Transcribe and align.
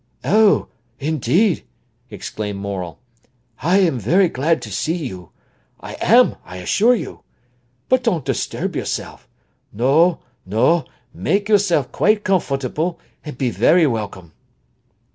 "Oh, 0.25 0.65
indeed!" 0.99 1.63
exclaimed 2.09 2.57
Morel. 2.59 2.97
"I 3.61 3.77
am 3.81 3.99
very 3.99 4.29
glad 4.29 4.59
to 4.63 4.71
see 4.71 4.95
you—I 4.95 5.93
am, 6.01 6.37
I 6.43 6.57
assure 6.57 6.95
you. 6.95 7.21
But 7.87 8.01
don't 8.01 8.25
disturb 8.25 8.75
yourself. 8.75 9.29
No, 9.71 10.19
no 10.43 10.85
make 11.13 11.47
yourself 11.47 11.91
quite 11.91 12.23
comfortable, 12.23 12.97
and 13.23 13.37
be 13.37 13.51
very 13.51 13.85
welcome." 13.85 14.31